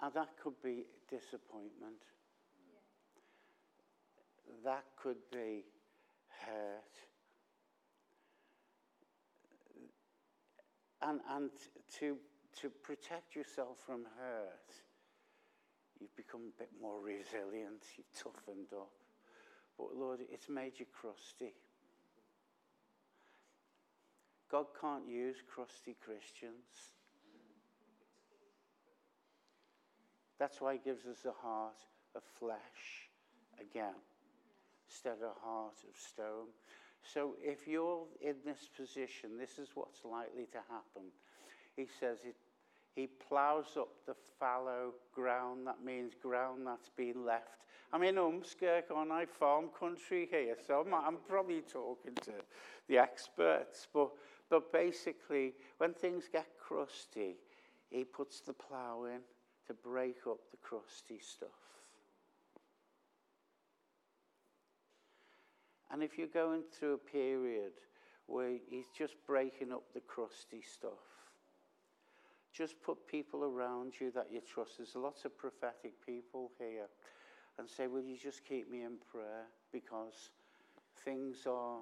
[0.02, 2.02] And that could be disappointment.
[4.64, 5.66] That could be
[6.45, 6.97] hurt.
[11.02, 11.49] And, and
[11.99, 12.18] to,
[12.62, 14.74] to protect yourself from hurt,
[15.99, 18.91] you've become a bit more resilient, you've toughened up.
[19.78, 21.54] But Lord, it's made you crusty.
[24.52, 26.91] God can't use crusty Christians.
[30.38, 31.80] That's why He gives us a heart
[32.16, 33.10] of flesh
[33.60, 33.95] again,
[34.92, 36.52] instead of a heart of stone.
[37.02, 41.10] So if you're in this position, this is what's likely to happen.
[41.76, 42.36] He says it,
[42.96, 45.66] He ploughs up the fallow ground.
[45.66, 47.66] That means ground that's been left.
[47.94, 49.26] I'm in Ormskirk, on I?
[49.26, 52.32] Farm country here, so I'm, I'm probably talking to
[52.88, 53.88] the experts.
[53.94, 54.12] But,
[54.50, 57.36] but basically, when things get crusty,
[57.89, 59.20] he puts the plough in
[59.68, 61.50] to break up the crusty stuff.
[65.92, 67.74] And if you're going through a period
[68.28, 70.92] where he's just breaking up the crusty stuff,
[72.54, 74.78] just put people around you that you trust.
[74.78, 76.88] There's lots of prophetic people here.
[77.58, 79.46] And say, Will you just keep me in prayer?
[79.72, 80.32] Because
[81.04, 81.80] things are,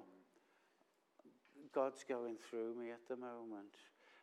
[1.72, 3.76] God's going through me at the moment.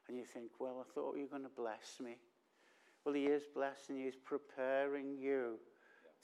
[0.08, 2.18] And you think, Well, I thought you were going to bless me.
[3.06, 5.60] Well, He is blessing you, He's preparing you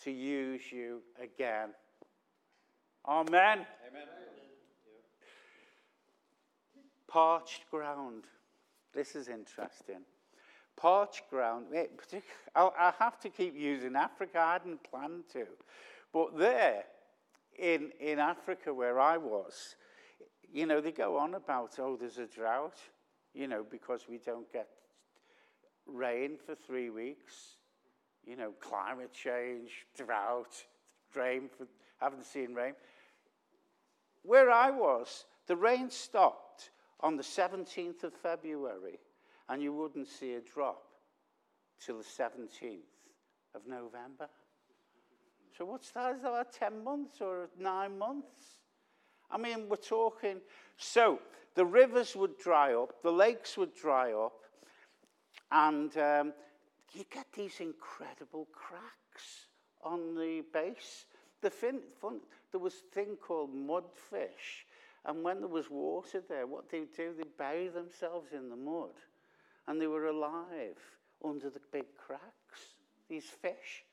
[0.03, 1.69] to use you again.
[3.05, 3.65] Amen.
[3.87, 4.07] Amen.
[7.07, 8.23] Parched ground.
[8.93, 10.01] This is interesting.
[10.77, 11.67] Parched ground.
[12.55, 14.39] I have to keep using Africa.
[14.39, 15.45] I hadn't planned to.
[16.13, 16.85] But there,
[17.59, 19.75] in, in Africa where I was,
[20.51, 22.77] you know, they go on about, oh, there's a drought,
[23.33, 24.69] you know, because we don't get
[25.85, 27.57] rain for three weeks.
[28.25, 30.55] You know, climate change, drought,
[31.13, 31.67] rain, for,
[31.99, 32.73] haven't seen rain.
[34.23, 38.99] Where I was, the rain stopped on the 17th of February,
[39.49, 40.83] and you wouldn't see a drop
[41.85, 42.79] till the 17th
[43.53, 44.29] of November.
[45.57, 46.15] So what's that?
[46.15, 48.41] Is that about 10 months or nine months?
[49.29, 50.37] I mean, we're talking.
[50.77, 51.19] So
[51.55, 54.33] the rivers would dry up, the lakes would dry up,
[55.51, 56.33] and um,
[56.93, 59.47] you get these incredible cracks
[59.83, 61.05] on the base.
[61.43, 62.21] The fin, fun,
[62.51, 64.63] there was a thing called mudfish,
[65.03, 68.55] and when there was water there, what they would do, they bury themselves in the
[68.55, 68.93] mud,
[69.67, 70.79] and they were alive
[71.21, 72.75] under the big cracks,
[73.09, 73.83] these fish.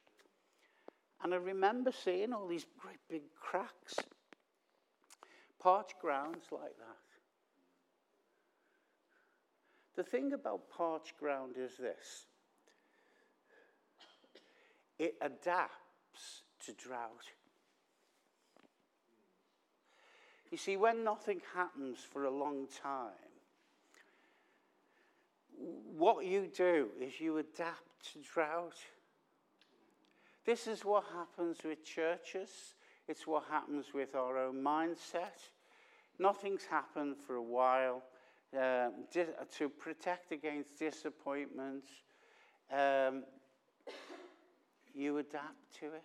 [1.24, 3.96] And I remember seeing all these great big cracks,
[5.58, 6.96] parched grounds like that.
[9.96, 12.26] The thing about parched ground is this
[15.00, 17.26] it adapts to drought.
[20.50, 23.12] You see, when nothing happens for a long time,
[25.96, 28.76] what you do is you adapt to drought.
[30.44, 32.74] This is what happens with churches.
[33.06, 35.50] It's what happens with our own mindset.
[36.18, 38.02] Nothing's happened for a while.
[38.58, 38.88] Uh,
[39.56, 41.84] to protect against disappointment,
[42.72, 43.22] um,
[44.92, 46.02] you adapt to it.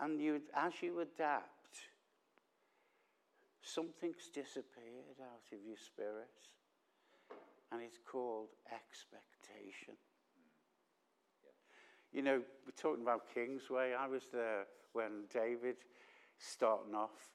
[0.00, 1.78] And you, as you adapt,
[3.62, 6.32] something's disappeared out of your spirit.
[7.70, 9.94] And it's called expectation.
[12.12, 13.92] You know, we're talking about Kingsway.
[13.92, 15.76] I was there when David,
[16.38, 17.28] starting off,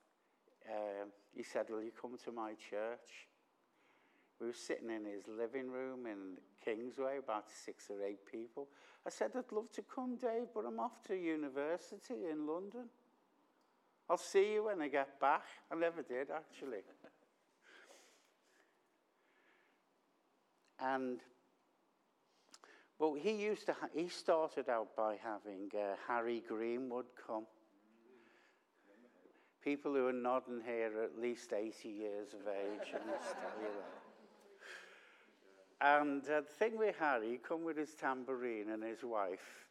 [0.69, 3.29] um, he said, Will you come to my church?
[4.39, 8.67] We were sitting in his living room in Kingsway, about six or eight people.
[9.05, 12.89] I said, I'd love to come, Dave, but I'm off to university in London.
[14.09, 15.43] I'll see you when I get back.
[15.71, 16.79] I never did, actually.
[20.79, 21.19] and,
[22.99, 27.45] well, he used to, ha- he started out by having uh, Harry Greenwood come.
[29.63, 33.61] People who are nodding here are at least 80 years of age, I must tell
[33.61, 34.04] you that.
[35.85, 39.67] And uh, the thing with Harry, he come with his tambourine and his wife.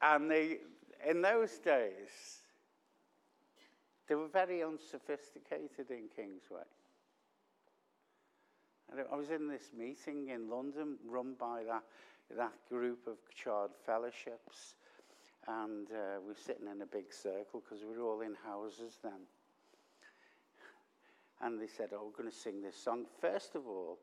[0.00, 0.58] and they,
[1.04, 2.38] in those days,
[4.06, 6.62] they were very unsophisticated in Kingsway.
[8.92, 11.82] And I was in this meeting in London run by that,
[12.36, 14.76] that group of charred fellowships.
[15.48, 18.98] And uh, we were sitting in a big circle because we were all in houses
[19.02, 19.26] then
[21.42, 23.06] and they said, Oh, we're going to sing this song.
[23.20, 23.98] First of all,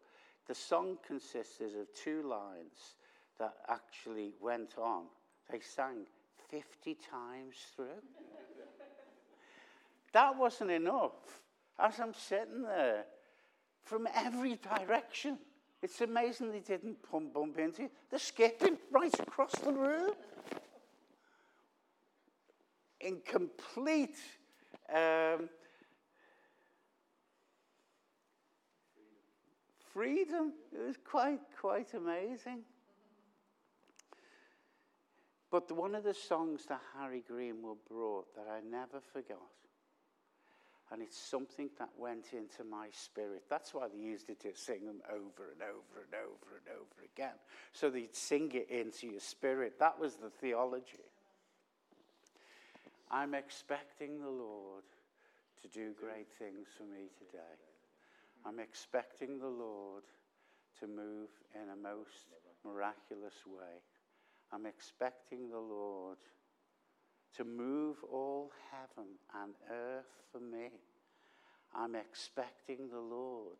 [0.47, 2.95] the song consisted of two lines
[3.39, 5.03] that actually went on.
[5.51, 6.05] They sang
[6.49, 8.01] 50 times through.
[10.13, 11.41] that wasn't enough.
[11.77, 13.05] As I'm sitting there,
[13.83, 15.37] from every direction,
[15.81, 17.89] it's amazing they didn't bump, bump into you.
[18.09, 20.11] They're skipping right across the room.
[23.01, 24.17] In complete
[24.93, 25.49] um,
[29.95, 30.51] freedom.
[30.73, 32.63] It was quite, quite amazing.
[35.49, 39.37] But one of the songs that Harry Greenwood brought that I never forgot,
[40.91, 43.43] And it's something that went into my spirit.
[43.49, 47.05] That's why they used it to sing them over and over and over and over
[47.13, 47.39] again.
[47.71, 49.79] So they'd sing it into your spirit.
[49.79, 51.09] That was the theology.
[53.09, 54.83] I'm expecting the Lord
[55.61, 57.74] to do great things for me today.
[58.45, 60.03] I'm expecting the Lord
[60.79, 62.27] to move in a most
[62.63, 63.81] miraculous way.
[64.51, 66.17] I'm expecting the Lord
[67.37, 69.11] to move all heaven
[69.43, 70.69] and earth for me.
[71.75, 73.57] I'm expecting the Lord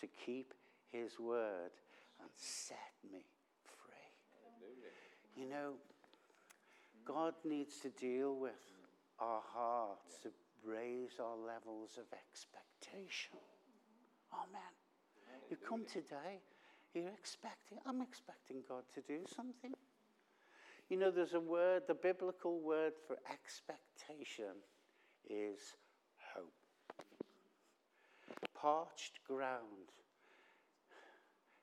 [0.00, 0.54] to keep
[0.92, 1.72] his word
[2.20, 3.24] and set me
[3.64, 5.42] free.
[5.42, 5.72] You know,
[7.04, 8.52] God needs to deal with
[9.18, 10.30] our hearts to
[10.64, 13.38] raise our levels of expectation.
[14.32, 15.40] Oh, Amen.
[15.50, 16.42] You come today,
[16.94, 19.72] you're expecting, I'm expecting God to do something.
[20.90, 24.56] You know, there's a word, the biblical word for expectation
[25.28, 25.76] is
[26.34, 26.52] hope.
[28.54, 29.92] Parched ground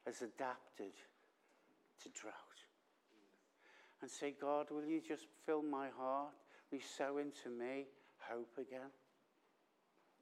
[0.06, 0.94] has adapted
[2.04, 2.34] to drought.
[4.02, 6.34] And say, God, will you just fill my heart?
[6.72, 7.86] Will you sow into me
[8.20, 8.92] hope again?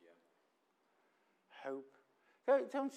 [0.02, 1.70] Yeah.
[1.70, 1.93] Hope.
[2.46, 2.94] Don't, don't,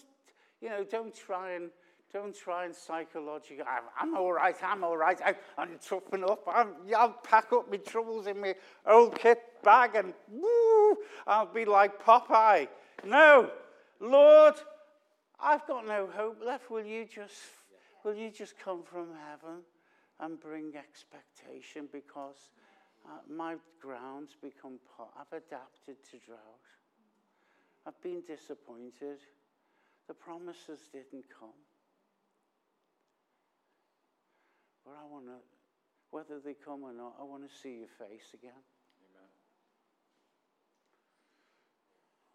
[0.61, 1.71] you know, don't try and
[2.13, 6.45] don't try and psychologically, I'm, I'm all right, I'm all right, I, I'm toughen up,
[6.47, 8.55] I'm, I'll pack up my troubles in my
[8.87, 12.69] old kit bag and woo, I'll be like Popeye.
[13.05, 13.51] No,
[14.01, 14.55] Lord,
[15.41, 16.71] I've got no hope left.
[16.71, 17.35] Will you just,
[18.05, 19.63] will you just come from heaven
[20.21, 22.51] and bring expectation because
[23.07, 25.11] uh, my ground's become pot.
[25.19, 26.39] I've adapted to drought.
[27.87, 29.19] I've been disappointed.
[30.09, 31.49] The promises didn't come.
[34.85, 35.39] But I want to,
[36.11, 38.53] whether they come or not, I want to see your face again.
[39.03, 39.31] Amen.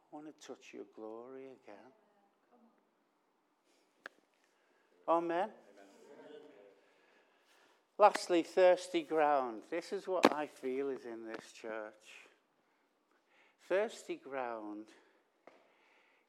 [0.01, 1.91] I want to touch your glory again.
[5.07, 5.47] Amen.
[5.47, 5.49] Amen.
[7.97, 9.61] Lastly, thirsty ground.
[9.69, 12.28] This is what I feel is in this church.
[13.69, 14.88] Thirsty ground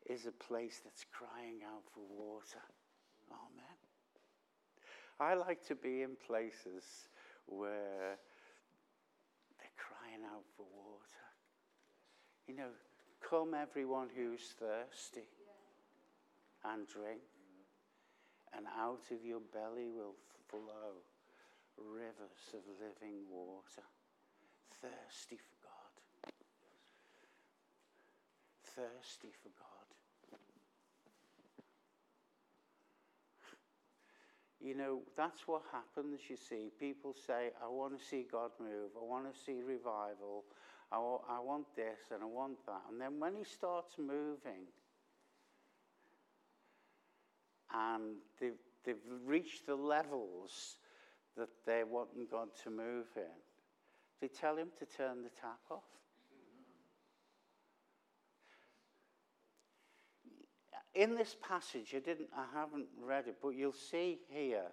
[0.08, 2.62] is a place that's crying out for water.
[3.30, 3.78] Amen.
[5.20, 7.08] I like to be in places
[7.46, 8.18] where
[9.58, 11.26] they're crying out for water.
[12.48, 12.70] You know,
[13.20, 15.28] come everyone who's thirsty
[16.64, 17.22] and drink,
[18.56, 20.14] and out of your belly will
[20.48, 21.02] flow
[21.78, 23.86] rivers of living water.
[24.80, 26.32] Thirsty for God.
[28.74, 29.71] Thirsty for God.
[34.64, 36.70] You know, that's what happens, you see.
[36.78, 40.44] People say, I want to see God move, I want to see revival,
[40.92, 40.98] I,
[41.40, 42.82] want this and I want that.
[42.90, 44.66] And then when He starts moving,
[47.74, 48.52] and they've,
[48.84, 50.76] they've reached the levels
[51.36, 53.40] that they're wanting God to move in,
[54.20, 56.01] they tell Him to turn the tap off.
[60.94, 64.66] In this passage, I didn't, I haven't read it, but you'll see here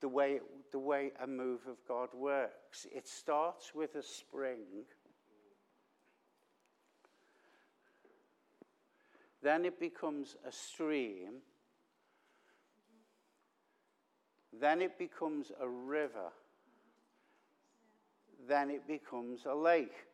[0.00, 0.40] the way,
[0.72, 2.86] the way a move of God works.
[2.94, 4.84] It starts with a spring.
[9.42, 11.42] Then it becomes a stream.
[14.58, 16.32] Then it becomes a river.
[18.48, 20.06] Then it becomes a lake.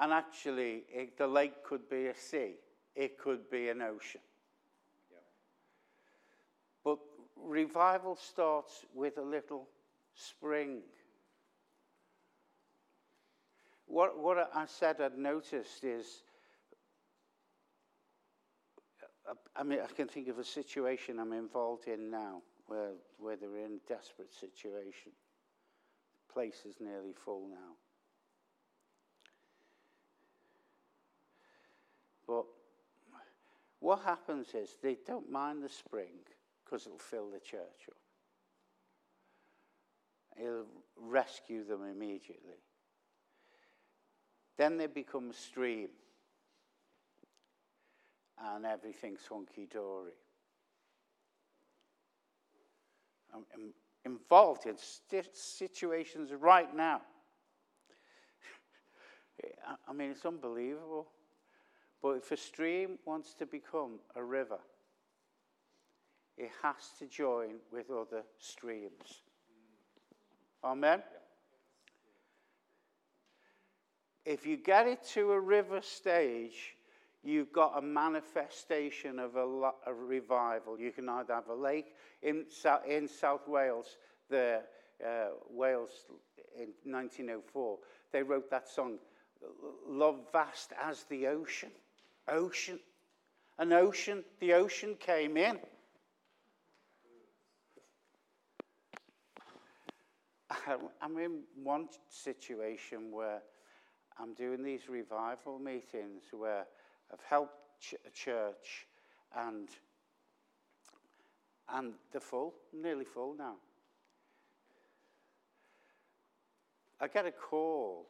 [0.00, 2.54] And actually, it, the lake could be a sea
[2.94, 4.20] it could be an ocean.
[5.10, 5.18] Yeah.
[6.84, 6.98] But
[7.36, 9.68] revival starts with a little
[10.14, 10.80] spring.
[13.86, 16.22] What, what I said I'd noticed is,
[19.56, 23.56] I mean, I can think of a situation I'm involved in now where, where they're
[23.58, 25.12] in a desperate situation.
[26.28, 27.76] The place is nearly full now.
[32.26, 32.44] But
[33.84, 36.14] what happens is they don't mind the spring
[36.64, 37.98] because it'll fill the church up.
[40.42, 40.64] It'll
[40.96, 42.62] rescue them immediately.
[44.56, 45.88] Then they become a stream
[48.42, 50.12] and everything's hunky dory.
[53.34, 53.74] I'm
[54.06, 54.76] involved in
[55.34, 57.02] situations right now.
[59.86, 61.08] I mean, it's unbelievable.
[62.04, 64.58] But if a stream wants to become a river,
[66.36, 69.22] it has to join with other streams.
[70.62, 71.02] Amen?
[74.24, 76.76] if you get it to a river stage,
[77.22, 80.78] you've got a manifestation of a, a revival.
[80.78, 82.44] You can either have a lake in,
[82.86, 83.96] in South Wales,
[84.28, 84.60] the
[85.04, 86.06] uh, Wales
[86.54, 87.78] in 1904.
[88.12, 88.98] They wrote that song,
[89.86, 91.70] Love Vast as the Ocean.
[92.28, 92.78] Ocean.
[93.58, 94.24] An ocean.
[94.40, 95.58] The ocean came in.
[101.02, 103.42] I'm in one situation where
[104.18, 106.66] I'm doing these revival meetings where
[107.12, 108.86] I've helped ch- a church
[109.36, 109.68] and
[111.68, 113.54] and they're full, nearly full now.
[117.00, 118.06] I get a call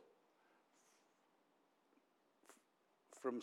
[3.23, 3.41] from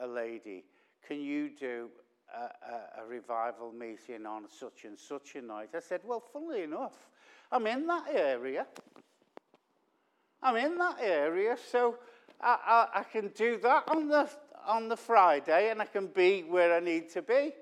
[0.00, 0.64] a lady.
[1.06, 1.88] Can you do
[2.34, 5.70] a, a, a, revival meeting on such and such a night?
[5.74, 7.08] I said, Well, funnily enough,
[7.50, 8.66] I'm in that area.
[10.42, 11.98] I'm in that area, so
[12.40, 14.28] I, I, I can do that on the,
[14.66, 17.52] on the Friday and I can be where I need to be.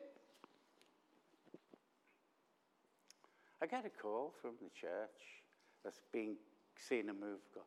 [3.62, 5.42] I get a call from the church
[5.82, 6.36] that's been
[6.76, 7.64] seeing a move God.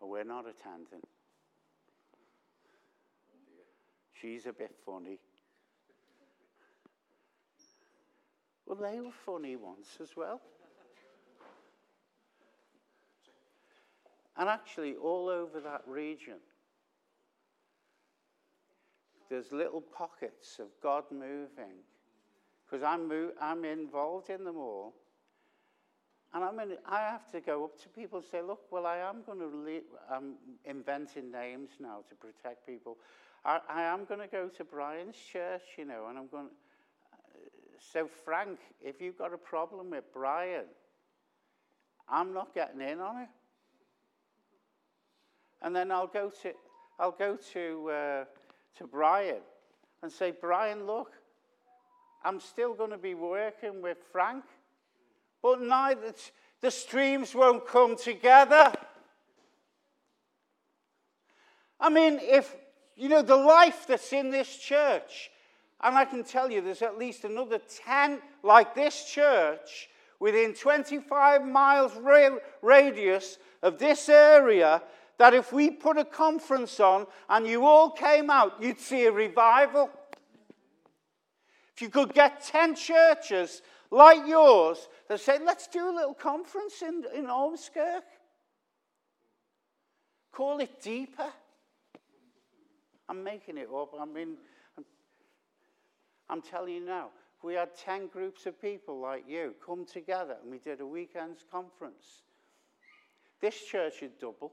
[0.00, 1.02] Well, we're not attending.
[4.24, 5.18] She's a bit funny.
[8.64, 10.40] Well, they were funny once as well.
[14.38, 16.38] And actually, all over that region,
[19.28, 21.82] there's little pockets of God moving.
[22.64, 23.12] Because I'm,
[23.42, 24.94] I'm involved in them all.
[26.32, 28.96] And I mean, I have to go up to people and say, look, well, I
[28.96, 32.96] am going to, leave, I'm inventing names now to protect people.
[33.44, 36.52] I, I am going to go to Brian's church, you know, and I'm going to,
[37.92, 40.64] so, Frank, if you've got a problem with Brian,
[42.08, 43.28] I'm not getting in on it.
[45.60, 46.52] And then I'll go to,
[46.98, 48.24] I'll go to, uh,
[48.78, 49.40] to Brian
[50.02, 51.12] and say, Brian, look,
[52.24, 54.44] I'm still going to be working with Frank,
[55.42, 56.14] but neither
[56.60, 58.72] the streams won't come together.
[61.78, 62.56] I mean, if,
[62.96, 65.30] you know, the life that's in this church,
[65.80, 69.88] and I can tell you there's at least another 10 like this church
[70.20, 71.92] within 25 miles
[72.62, 74.82] radius of this area
[75.18, 79.12] that if we put a conference on and you all came out, you'd see a
[79.12, 79.90] revival.
[81.74, 86.82] If you could get 10 churches like yours that say, let's do a little conference
[86.82, 88.02] in, in Ormskirk.
[90.32, 91.32] Call it deeper.
[93.14, 93.94] I'm making it up.
[93.98, 94.36] I mean,
[94.76, 94.84] I'm,
[96.28, 97.10] I'm telling you now,
[97.44, 101.44] we had 10 groups of people like you come together and we did a weekend's
[101.48, 102.22] conference.
[103.40, 104.52] This church would double.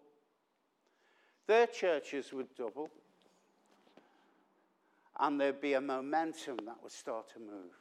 [1.48, 2.90] Their churches would double.
[5.20, 7.74] And there'd be a momentum that would start to move.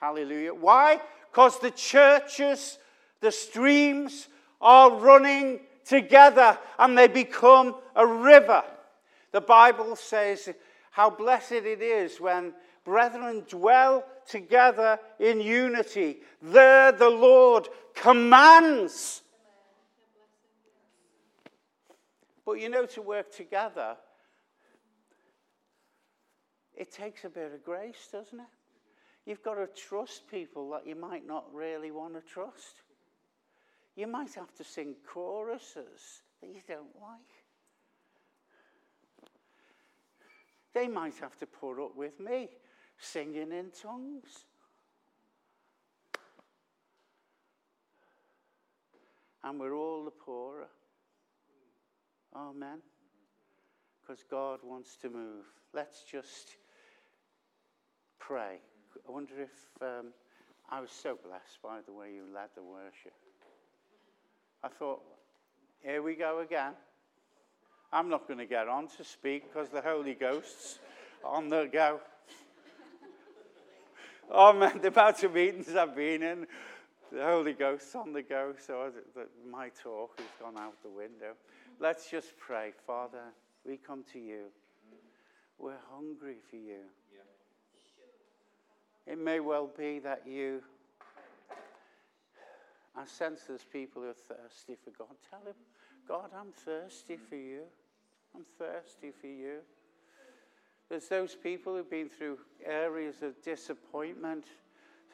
[0.00, 0.54] Hallelujah.
[0.54, 1.02] Why?
[1.30, 2.78] Because the churches,
[3.20, 8.64] the streams are running together and they become a river.
[9.32, 10.48] The Bible says
[10.90, 12.52] how blessed it is when
[12.84, 16.18] brethren dwell together in unity.
[16.42, 19.22] There the Lord commands.
[22.44, 23.96] But you know, to work together,
[26.74, 28.46] it takes a bit of grace, doesn't it?
[29.26, 32.82] You've got to trust people that you might not really want to trust.
[33.94, 37.20] You might have to sing choruses that you don't like.
[40.72, 42.48] They might have to put up with me
[42.98, 44.44] singing in tongues.
[49.42, 50.68] And we're all the poorer.
[52.36, 52.78] Amen.
[54.00, 55.46] Because God wants to move.
[55.72, 56.56] Let's just
[58.18, 58.60] pray.
[59.08, 60.08] I wonder if um,
[60.70, 63.14] I was so blessed by the way you led the worship.
[64.62, 65.02] I thought,
[65.82, 66.74] here we go again.
[67.92, 70.78] I'm not going to get on to speak because the Holy Ghost's
[71.24, 72.00] on the go.
[74.30, 76.46] oh man, the amount of meetings I've been in,
[77.12, 78.92] the Holy Ghost's on the go, so
[79.50, 81.34] my talk has gone out the window.
[81.80, 82.72] Let's just pray.
[82.86, 83.24] Father,
[83.66, 84.44] we come to you.
[85.58, 86.84] We're hungry for you.
[89.06, 90.62] It may well be that you.
[92.96, 95.16] I sense there's people who are thirsty for God.
[95.28, 95.56] Tell him,
[96.06, 97.62] God, I'm thirsty for you.
[98.34, 99.58] I'm thirsty for you.
[100.88, 104.44] There's those people who've been through areas of disappointment.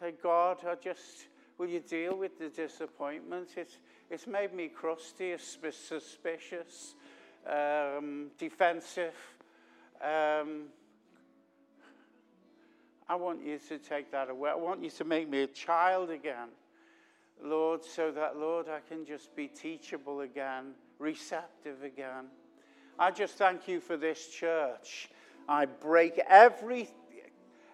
[0.00, 3.50] Say, God, I just, will you deal with the disappointment?
[3.56, 3.78] It's,
[4.10, 6.94] it's made me crusty, suspicious,
[7.46, 9.14] um, defensive.
[10.02, 10.64] Um,
[13.08, 14.50] I want you to take that away.
[14.50, 16.48] I want you to make me a child again,
[17.42, 22.26] Lord, so that, Lord, I can just be teachable again, receptive again.
[22.98, 25.10] I just thank you for this church.
[25.48, 26.88] I break every,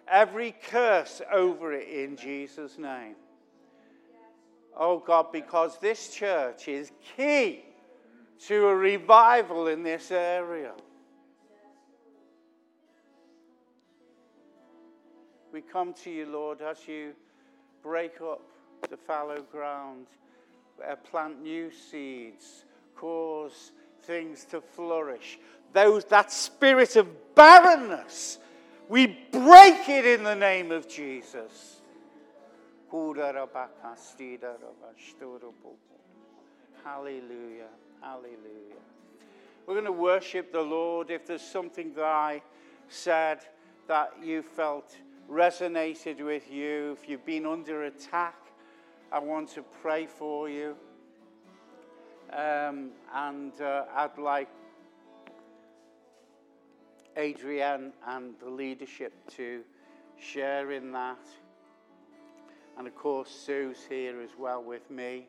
[0.07, 3.15] every curse over it in Jesus' name.
[4.75, 7.63] Oh God, because this church is key
[8.47, 10.73] to a revival in this area.
[15.53, 17.13] We come to you, Lord, as you
[17.83, 18.41] break up
[18.89, 20.07] the fallow ground,
[20.85, 22.65] uh, plant new seeds,
[22.95, 23.71] cause
[24.03, 25.39] things to flourish.
[25.73, 28.37] Those, that spirit of barrenness,
[28.89, 31.81] we break it in the name of Jesus.
[36.83, 37.69] Hallelujah.
[38.01, 38.83] Hallelujah.
[39.65, 41.09] We're going to worship the Lord.
[41.09, 42.41] If there's something that I
[42.89, 43.39] said
[43.87, 44.95] that you felt
[45.29, 48.35] resonated with you, if you've been under attack,
[49.11, 50.75] I want to pray for you.
[52.31, 54.49] Um, and uh, I'd like
[57.17, 59.61] Adrienne and the leadership to
[60.17, 61.19] share in that.
[62.77, 65.27] And of course, Sue's here as well with me.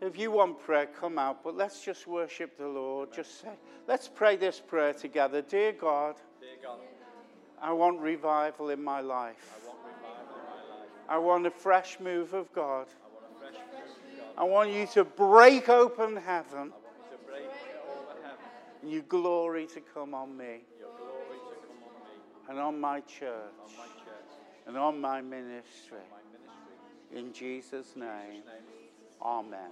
[0.00, 3.12] If you want prayer, come out, but let's just worship the Lord.
[3.12, 3.50] Just say,
[3.86, 5.42] let's pray this prayer together.
[5.42, 6.78] Dear God, Dear God,
[7.60, 9.60] I want revival in my life.
[9.62, 10.88] I want revival in my life.
[11.08, 12.88] I want a fresh move of God.
[14.38, 16.72] I want you to break open heaven.
[16.72, 18.38] You to break over heaven,
[18.82, 20.60] and your glory to come on me.
[20.80, 23.54] Your glory to come on me, and on my church.
[24.66, 25.98] and on my ministry.
[27.14, 28.42] In Jesus' name.
[29.22, 29.70] Amen.